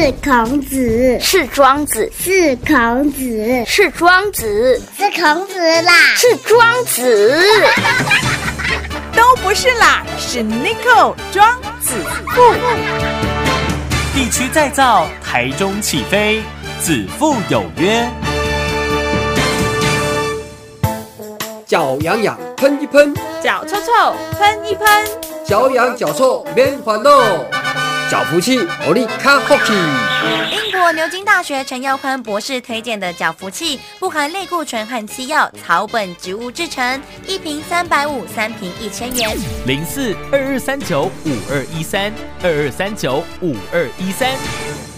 [0.00, 7.52] 是孔子，是庄子，是孔子，是庄子，是孔子啦，是庄子，
[9.14, 11.92] 都不是啦，是 n i c o 庄子。
[12.34, 12.54] 富。
[14.14, 16.40] 地区再造，台中起飞，
[16.80, 18.08] 子父有约。
[21.66, 24.86] 脚痒痒喷一喷，脚臭臭喷一喷，
[25.44, 27.10] 脚痒脚臭免烦恼，
[28.10, 29.72] 脚福气活力卡福气。
[30.50, 39.30] 英国牛津大学陈耀宽博士推荐的脚福气，不含类固醇和西药，草本植物制成，一瓶三百五，三瓶一千元。
[39.64, 44.89] 零四二二三九五二一三二二三九五二一三。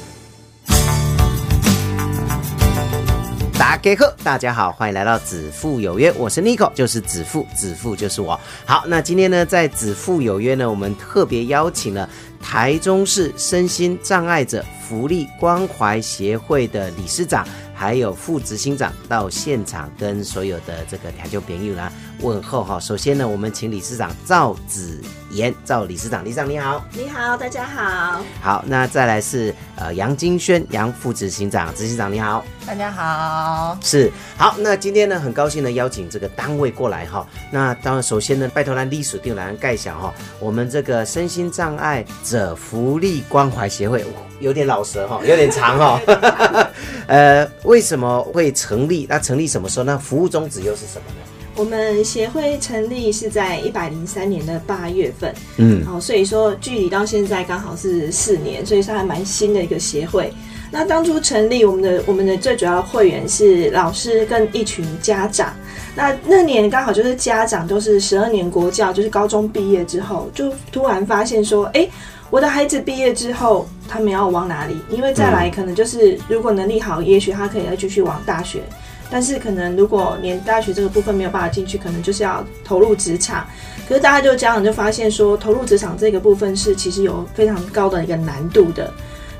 [3.62, 8.38] 大家好，大家好，欢迎来到子父有约，我是 n i c o 就是子父，子父就是我。
[8.66, 12.10] 好，那今天呢，在子父有约呢，我们特别邀请了
[12.42, 21.92] 台中市身心障碍者福利关怀协会的理事长，还有副执行长到现场跟所有的这个台中朋友啦
[22.22, 22.80] 问候哈。
[22.80, 26.82] 首先呢，我们请理事长赵子妍，赵理事长，理事长你好。
[26.92, 32.44] 你好，大家好，好，那再来是呃杨金轩，杨副执行长，执行长你好。
[32.66, 33.76] 大家好。
[33.82, 37.26] 是好，那今天呢，很高兴呢邀请这个单位过来哈。
[37.50, 44.04] 那当然，首先呢，拜托咱隶属定来盖小哈，我们这个身心障碍者福利关怀协会
[44.38, 46.00] 有点老舌哈， 有点长哈。
[47.08, 49.06] 呃，为什么会成立？
[49.08, 49.84] 那成立什么时候？
[49.84, 51.26] 那服务宗旨又是什么呢？
[51.54, 60.32] 我们协会成立是在一百零三年的八月份，嗯，好，所以说距离到现在刚好是四年，所以说还蛮新的一个协会。
[60.70, 65.54] 那当初成立我们的我们的最主要会员是老师跟一群家长。
[65.94, 71.86] 那那年刚好就是家长都是十二年国教，就是高中毕业之后，就突然发现说，哎，
[72.30, 74.74] 我的孩子毕业之后，他们要往哪里？
[74.88, 78.62] 因为再来可能就是如果能力好，也许他可以再继续往大学。
[79.12, 83.46] 但是可能如果连大学这个部分没有办法进去，可能就是要投入职场。
[83.86, 88.90] 可是大家就家长就发现说，投入职场这个部分是其实有非常高的一个难度的。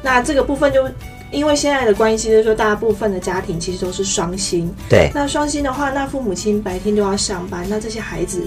[0.03, 0.87] 那这个部分就
[1.31, 4.71] 因为现在的关系，就是说大部分的家庭其实都是双薪。
[4.91, 8.43] 对，那双薪的话，那父母亲白天都要上班，那这些孩子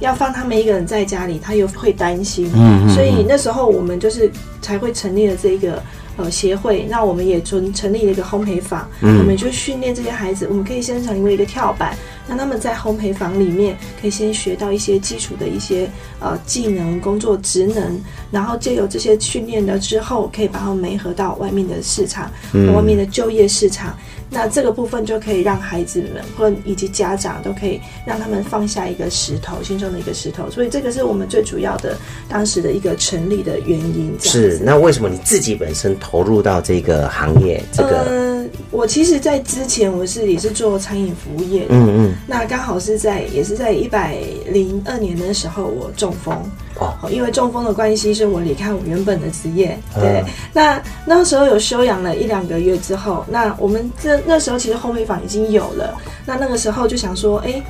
[0.00, 2.50] 要放他们一个人在家里，他又会担心。
[2.54, 4.28] 嗯所以那时候我们就是
[4.60, 5.80] 才会成立了这个
[6.16, 11.96] 呃协会，那我们也成成立了一个烘焙坊，嗯我们就训练这些孩子，我们可以先成为一个跳板，
[12.28, 15.88] 让他们在烘焙坊里面可以先学到一些基础的一些
[16.20, 23.96] 呃技能、工作职能，然后借由这些训练了之后，可以把它们媒合到外面的市场，嗯外面的就业市场。
[24.34, 30.50] 那这个部分就可以让孩子们或以及家长都可以让他们放下一个石头，心中的一个石头。
[30.50, 31.96] 所以这个是我们最主要的
[32.28, 34.12] 当时的一个成立的原因。
[34.20, 34.58] 是。
[34.64, 37.62] 那为什么你自己本身投入到这个行业？
[37.72, 44.18] 这个，呃，我其实，在之前我是也是做餐饮服务业的，嗯嗯，那刚好是在也是在一百
[44.48, 46.36] 零二年的时候，我中风。
[46.80, 49.78] 哦，因为中风的关系，是我离开我原本的职业。
[49.96, 55.96] 嗯对，那那时候有休养了一两个月之后，那我们这那时候其实烘焙坊已经有了。
[56.26, 57.62] 那那个时候就想说，哎、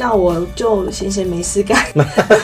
[0.00, 1.78] 那我就闲闲没事干，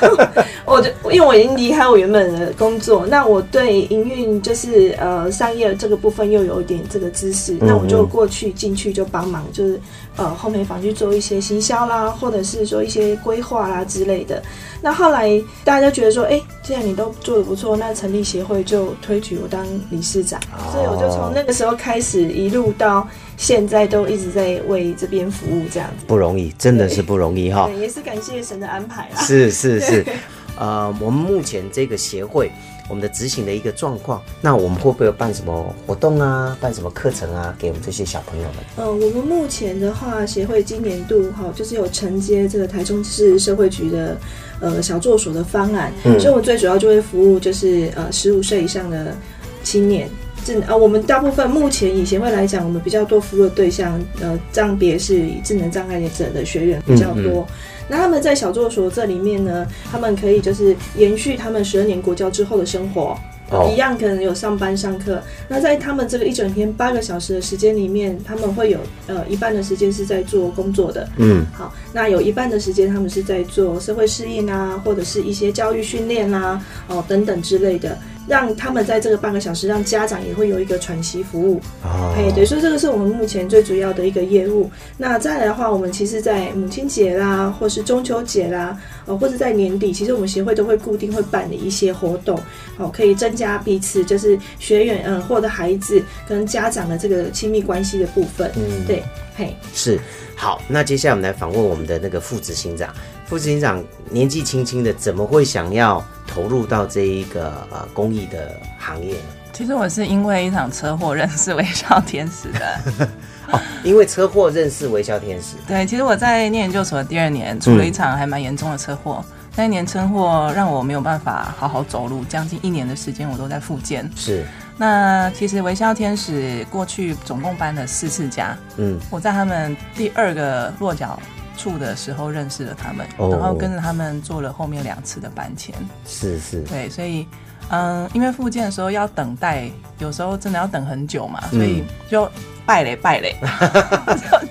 [0.67, 9.81] 我就因为我已经离开我原本的工作，那我对营运就是呃商业这个部分又有一点这个知识，那我就过去进去就帮忙，就是
[10.17, 14.43] 呃烘焙坊去做一些行销啦，或者是说一些规划啦之类的。
[14.83, 15.31] 那后来
[15.65, 20.41] 大家就觉得说，哎、既然你都做的不错，那成立协会就推举我当理事长，
[20.73, 23.07] 所以我就从那个时候开始一路到
[23.37, 26.05] 现在都一直在为这边服务这样子。
[26.09, 27.69] 不容易，真的是不容易哈。
[27.69, 29.23] 对，也是感谢神的安排啦。
[29.23, 30.05] 是是是，
[30.59, 32.51] 呃，我们目前这个协会，
[32.89, 38.55] 我们的执行的一个状况，那我们会不会有办什么活动啊，办什么课程啊，给我们这些小朋友们？
[38.77, 44.17] 呃，我们目前的话，协会今年度哈，就是有承接这个台中市社会局的
[44.61, 49.17] 呃小作所的方案，嗯所以我们最主要就会服务就是呃十五岁以上的
[49.65, 50.09] 青年。
[50.45, 57.45] 智啊，我们大部分目前以协会来讲，我们比较多服务的对象，呃，障别是以智能障碍者的学员比较多。
[57.49, 57.55] 嗯
[57.89, 63.17] 那他们在小作所这里面呢，他们可以就是延续他们十二年国教之后的生活，
[63.51, 65.23] 哦一样可能有上班上课。
[65.49, 77.97] 那在他们这个一整天八个小时的时间里面，他们会有呃一半的时间是在做工作的，嗯，好，那有一半的时间他们是在做社会适应啊，或者是一些教育训练啦、哦等等之类的。
[78.27, 81.61] 让他们在这个半个小时，让家长也会有一个喘息服务。
[81.83, 84.71] 哦哎，对，所以这个是我们目前最主要的一个业务。
[84.97, 92.39] 那再来的话，我们其实，在母亲节啦，或是中秋节啦，呃，或者在年底，其实我们协会都会固定会办理一些活动，
[92.79, 98.51] 哦，可以增加彼此就是学员嗯或者孩子跟家长的这个亲密关系的部分。
[98.57, 99.03] 嗯对，
[99.37, 100.01] 嘿，是
[100.35, 102.93] 好，那接下来我们来访问我们的那个副执行长。
[103.27, 109.25] 副执行长年纪轻轻的，怎么会想要投入到这一个呃公益的行业呢？
[109.53, 113.09] 其实我是因为一场车祸认识微笑天使的。
[113.53, 115.57] 哦，因为车祸认识微笑天使。
[115.67, 119.25] 对，其实我在念研究所的第二年，出了一场还蛮严重的车祸。
[119.59, 124.11] 那一年车祸让我没有办法好好走路，将近一年的时间我都在复健。
[124.15, 124.45] 是，
[124.77, 131.19] 那其实微笑天使过去总共搬了四次家，嗯，我在他们第二个落脚
[131.57, 133.31] 处的时候认识了他们，哦。
[133.31, 135.75] 然后跟着他们做了后面两次的搬迁。
[136.07, 137.27] 是是，对，所以
[137.71, 139.69] 嗯，因为复健的时候要等待，
[139.99, 142.31] 有时候真的要等很久嘛，所以就
[142.65, 143.35] 拜嘞拜嘞，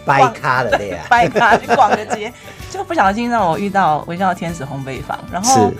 [0.05, 2.31] 拜 咖了的呀， 拜咖去逛个街，
[2.69, 5.71] 就不小心让我遇到微笑天使烘焙坊，然后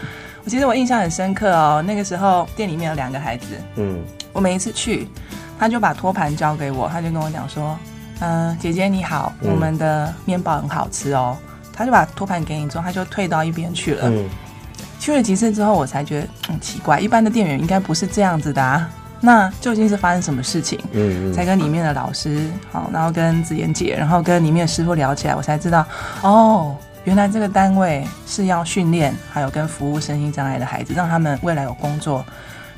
[0.43, 4.01] 我其实我印象很深刻哦，那个时候店里面有两个孩子，嗯，
[4.31, 5.07] 我每一次去，
[5.59, 7.77] 他就把托盘交给我，他就跟我讲说，
[8.19, 11.37] 嗯、姐姐你好，嗯我们的面包很好吃哦，
[11.73, 14.09] 他就把托盘给你之后，他就退到一边去了。
[14.09, 14.29] 嗯，
[14.99, 18.89] 去了几次之后，我才觉得嗯奇怪，一般的店员应该不是这样子的啊。
[19.21, 20.79] 那究竟是发生什么事情？
[20.91, 25.85] 嗯嗯才跟里面的老师好，然后跟子妍姐，然后跟里面的师傅聊起来，我才知道
[26.21, 26.75] 哦，
[27.05, 32.23] 原来这个单位是要训练，还有跟服务身心障碍的孩子，让他们未来有工作，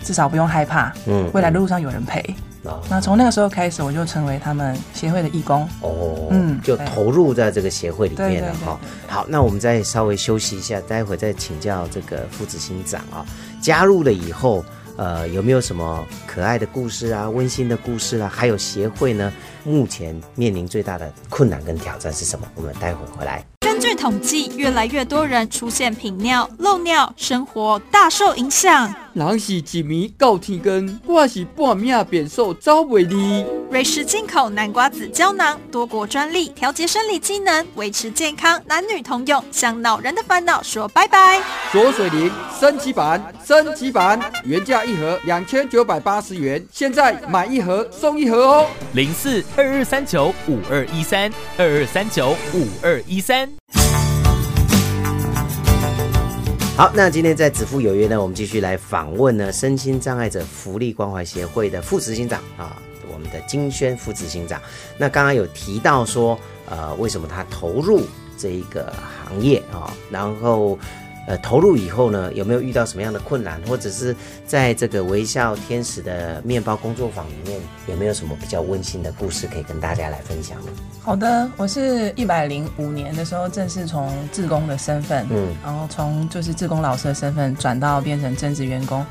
[0.03, 2.23] 至少不用害怕，嗯未来的路上有人陪。
[2.63, 5.67] 哦那从那个时候开始，我就成为他们协会的义工。
[5.81, 8.79] 哦，嗯就投入在这个协会里面了哈。
[9.07, 13.25] 好，那我们再稍微休息一下，待会再请教这个副执行长啊。
[13.61, 14.63] 加入了以后，
[14.97, 18.31] 呃，有没有什么可爱的故事啊、温馨的故事啊？
[18.33, 19.31] 还有协会呢，
[19.63, 22.47] 目前面临最大的困难跟挑战是什么？
[22.55, 23.43] 我们待会回来。
[23.61, 28.93] 根据统计，越来越多人出现频尿、漏尿，生活大受影响。
[29.17, 33.43] 人是一暝到天光，我是半命变瘦走袂离。
[33.71, 41.41] 瑞士进口南瓜子胶囊，多国专利，调节生理机能，维持健康，男女通用，向恼人的烦恼说拜拜。
[41.71, 48.67] 左水灵升级版，升级版原价一盒两千九百八十元，现在买一盒送一盒哦。
[48.93, 53.49] 零四二二三九五二一三二二三九五二一三。
[56.77, 62.79] 好，那今天在子父有约呢，我们继续来访问呢身心障碍者福利关怀协会的副执行长啊，
[63.11, 64.61] 我们的金轩副执行长。
[64.95, 66.39] 那刚刚有提到说，
[66.69, 68.01] 呃，为什么他投入
[68.37, 68.93] 这一个
[69.25, 69.91] 行业啊？
[70.11, 70.77] 然后，
[71.27, 74.15] 呃，投入以后呢，有没有遇到什么样的困难，或者是
[74.45, 80.71] 在这个微笑天使的面包工作坊里面，有没有什么比较温馨的故事可以跟大家来分享呢？
[81.01, 89.05] 好的，我是一百零五年的时候正式从志工的身份，嗯然后从就是志工老师的身份转到变成正职员工。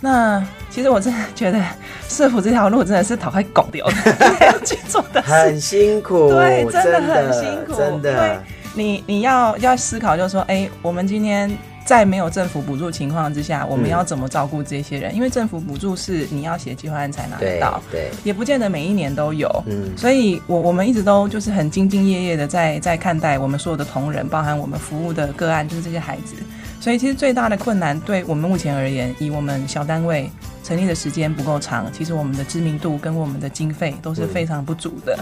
[0.00, 1.64] 那其实我真的觉得
[2.08, 3.94] 社服这条路真的是讨快狗掉的，
[4.46, 8.42] 要去做的很辛苦，对，真的很辛苦，真的。
[8.74, 11.50] 你你要要思考，就是说，哎，我们今天
[11.84, 15.14] 在没有政府补助情况之下，我们嗯要怎么照顾这些人？
[15.14, 19.48] 因为政府补助是你要写计划案才拿得到，对，也不见得每一年都有。
[19.66, 26.34] 嗯所以我我们一直都就是很兢兢业业的在在看待我们所有的同仁，包含我们服务的个案，就是这些孩子。
[26.80, 30.28] 所以其实最大的困难，对我们目前而言，以我们小单位
[30.64, 35.16] 成立的时间不够长，其实我们的知名度跟我们的经费都是非常不足的。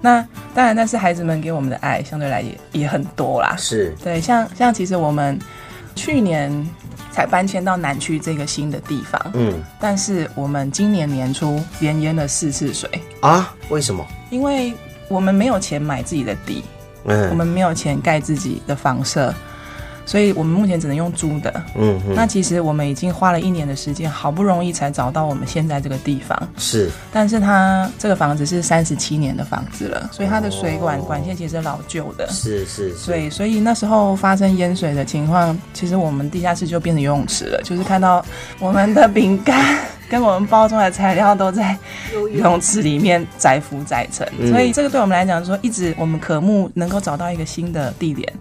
[0.00, 0.20] 那
[0.54, 3.54] 当然，但是孩子们给我们的爱相对来也也很多啦。
[3.58, 5.38] 是对，像像其实我们
[5.94, 6.50] 去年
[7.10, 12.88] 才搬迁到南区这个新的地方，嗯但是我们今年年初连淹了四次水，
[13.20, 14.06] 啊，为什么？
[14.30, 14.72] 因为
[15.08, 16.62] 我们没有钱买自己的地，
[17.04, 19.34] 嗯我们没有钱盖自己的房舍，
[20.06, 21.52] 所以我们目前只能用租的。
[21.74, 26.48] 嗯哼，那其实我们已经花了一年的时间，好不容易才找到我们现在这个地方。
[26.56, 32.26] 是但是它这个房子是三十七年的房子了，所以它的水管哦管线其实老旧的。
[32.30, 38.24] 是是是，对，所以那时候发生淹水的情况，其实我们地下室就变成游泳池了，就是看到
[38.60, 41.76] 我们的饼干跟我们包装的材料都在
[42.12, 48.32] 游泳池里面载浮载沉，嗯所以这个对我们来讲说，一直我们渴慕能够找到一个新的地点，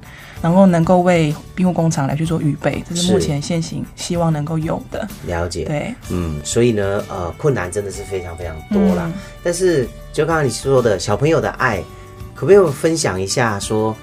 [0.46, 5.08] 然后能够为庇护工厂来去做预备，这是目前现行希望能够有的。
[5.26, 5.66] 了解。
[5.66, 9.06] 对，嗯，所以呢，呃，困难真的是非常非常多啦。
[9.08, 11.84] 嗯但是就刚刚你说的小朋友的爱，
[12.36, 13.96] 可不可以分享一下说？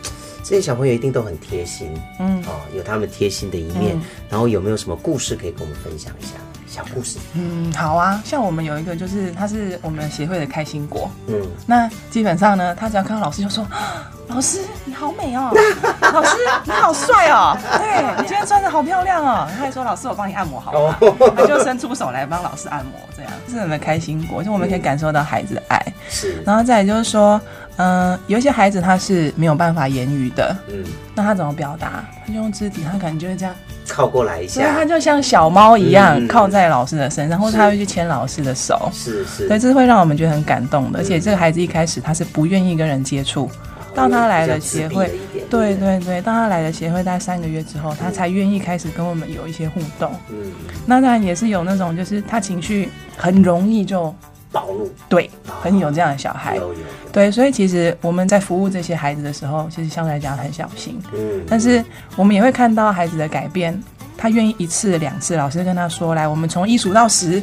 [0.42, 1.86] 这些小朋友一定都很贴心
[2.18, 3.94] 嗯，哦，有他们贴心的一面。
[3.94, 6.30] 嗯然后有没有什么故事可以跟我们分享一下？
[6.72, 7.18] 小故事。
[7.34, 11.34] 嗯，好啊，像我们有一个就是他是我们协会的开心果，嗯，
[11.66, 15.52] 那基本上呢，他只要看到老师就说：“啊 老师你好美哦，
[16.00, 20.96] 老师你好帅哦，对你今天穿的好漂亮哦。”他还说：“老师我帮你按摩好吗？”
[21.36, 25.78] 他就伸出手来帮老师按摩，这样这是我们的开心果，就我们可以感受到孩子的爱。
[26.08, 27.40] 是，然后再来就是说，
[27.76, 32.04] 嗯、有一些孩子他是没有办法言语的，嗯，那他怎么表达？
[32.26, 33.54] 他就用肢体，他可能就会这样。
[33.88, 38.88] 靠过来一所以他，就像小猫一样嗯靠在老师的身上，或者他会去牵老师的手。
[38.92, 41.00] 是是，对，这是会让我们觉得很感动的。
[41.00, 43.50] 而嗯且这个孩子一开始他是不愿意跟人接触，
[43.92, 45.12] 到他来了协会
[45.50, 50.14] 对对对，当他来了协会大概三个月之后，他才愿意开始跟我们有一些互动。
[50.30, 50.52] 嗯，
[50.86, 54.14] 那当然也是有那种就是他情绪很容易就
[54.52, 56.56] 暴露，对，很有这样的小孩。
[56.56, 61.00] 有有有，对，所以其实我们在服务这些孩子的时候，其实相对来讲很小心。
[61.14, 61.82] 嗯，但是
[62.14, 63.82] 我们也会看到孩子的改变，
[64.16, 67.42] 他愿意一次两次，老师跟他说：“来，我们从一数到十，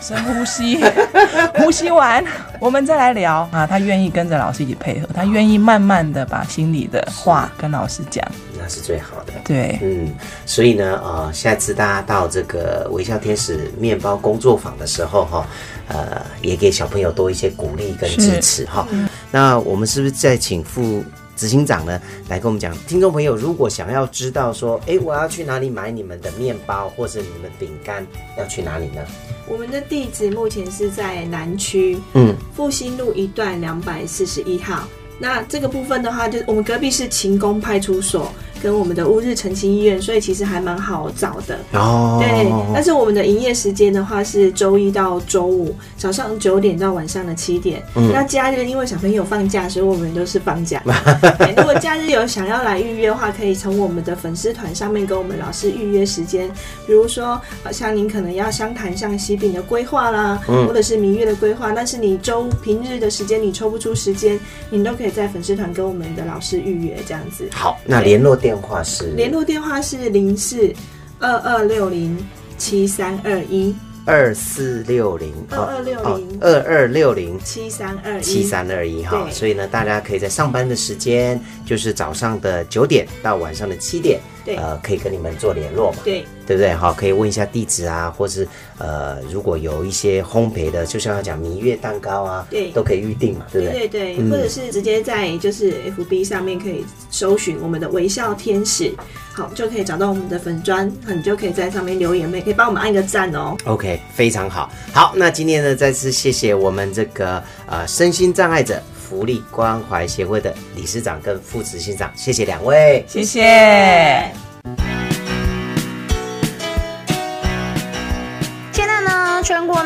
[0.00, 0.78] 深呼吸，
[1.56, 2.24] 呼吸完，
[2.60, 8.24] 我们再来聊啊。”他愿意跟着老师一起配合，他愿意慢慢的把心里的话跟老师讲。
[8.62, 9.32] 那是最好的。
[9.44, 10.14] 对，嗯，
[10.46, 15.46] 所以呢，呃，下次大家到这个微笑天使面包工作坊的时候，哈，
[15.88, 18.86] 呃，也给小朋友多一些鼓励跟支持，哈。
[19.32, 21.02] 那我们是不是再请副
[21.34, 22.72] 执行长呢来跟我们讲？
[22.86, 28.06] 听众朋友如果想要知道说，哎，我要去哪里买你们的面包或者你们饼干，
[28.38, 29.02] 要去哪里呢？
[29.48, 34.86] 我们的地址目前是在南区嗯，复兴路一段两百四十一号。
[35.18, 41.58] 那这个部分的话，就是我们隔壁是勤工派出所跟我们的乌日澄清医院，所以其实还蛮好找的。
[41.72, 47.82] 哦，对，但是我们的营业时间的话是周一到周五早上九点到晚上的七点。
[47.96, 50.80] 嗯那假日因为小朋友放假，所以我们都是放假。
[51.38, 56.48] 对如果假日有想要来预约的话，可以从我们的粉丝团上面跟我们老师预约时间。
[56.86, 64.38] 比如说，呃像您可能要商谈像喜饼的规划啦，嗯或者是明月的规划，但是你周平日的时间你抽不出时间，
[64.70, 67.48] 你都可以在粉丝团跟我们的老师预约这样子。
[67.52, 69.10] 好，那联络电话是？
[69.12, 70.72] 联络电话是零四
[71.18, 72.18] 二二六零
[72.58, 73.74] 七三二一。
[74.04, 78.22] 二四六零二二六零二二六零七三二一。
[78.22, 86.72] 七三二一哈，所以呢，大家可以在上班的时间，就是早上的九点到晚上的七点，对呃，可以跟你们做联络嘛，对对不对？
[86.74, 88.46] 好，可以问一下地址啊，或是
[88.78, 93.80] 呃，如果有一些烘焙的，就像要讲蜜月蛋糕啊，对都可以预定嘛，对不对？
[93.80, 98.92] 对对对，嗯或者是直接在就是 FB 上面可以搜寻我们的微笑天使，
[99.32, 103.56] 好就可以找到我们的粉砖，你就可以在上面留言，也可以帮我们按个赞哦。
[103.64, 104.70] OK，非常好。
[104.92, 108.82] 好，那今天呢，再次谢谢我们这个呃身心障碍者
[109.12, 113.04] 福利关怀协会的理事长跟副执行长，谢谢两位。
[113.06, 114.32] 谢谢。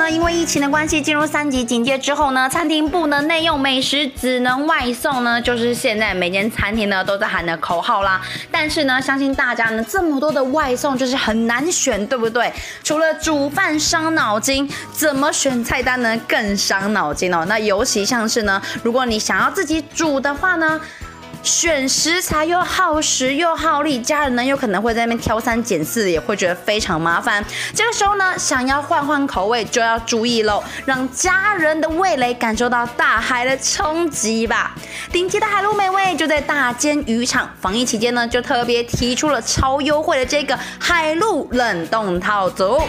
[0.07, 8.21] 呢因为疫情的关系进入三级警戒之后呢，餐厅不能内用美食，只能外送呢，就是现在每间餐厅呢都在喊的口号啦。
[8.51, 12.53] 但是呢，相信大家呢这么多的外送就是很难选，对不对？
[12.85, 17.45] 除了煮饭伤脑筋，怎么选菜单呢更伤脑筋哦。
[17.49, 20.81] 那尤其像是呢，如果你想要自己煮的话呢。
[21.47, 27.43] 选食材又耗时又耗力，家人呢有可能会在那边挑三拣四，也会觉得非常麻烦。
[27.73, 34.75] 这个时候呢，想要换换口味就要注意喽，让家人的味蕾感受到大海的冲击吧。
[35.13, 42.83] 顶级的海陆美味就在大间渔场，防疫期间呢，就特别提出了超优惠的这个海陆冷冻套组。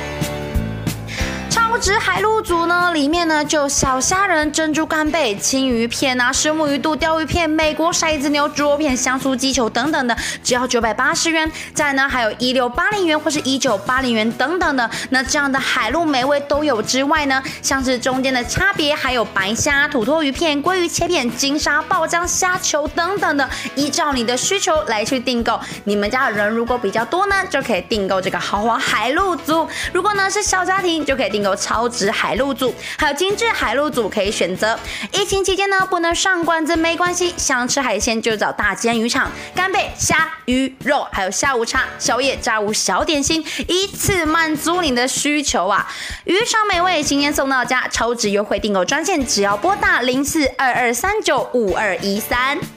[1.68, 11.52] 超值海陆组呢，里面呢就有小虾仁、珍珠干贝、青鱼片啊、石目鱼肚、鲷鱼片、美国骰子牛、猪肉片、香酥鸡球等等的，只要九百八十元。
[11.74, 14.90] 再呢，还有一六八零元或是一九八零元等等的。
[15.10, 25.60] 那这样的海陆美味都有之外呢，像是中间的差别还有白虾、土托鱼片、鲑鱼切片、金沙爆浆虾球等等的，依照你的需求来去订购。
[25.84, 34.80] 你们家的人如果比较多呢，就可以订购这个豪华海陆组；如果呢是小家庭，就可以订购超值海陆组，还有精致海陆组可以选择。
[35.12, 45.92] 疫情期间呢，不能上馆子没关系，想吃海鲜就找大尖渔场，干贝、虾、鱼、肉，还有下午茶、宵夜、炸物、小点心，一次满足你的需求啊！
[46.26, 52.77] 渔场美味，新鲜送到家，超值优惠订购专线，只要拨打零四二二三九五二一三。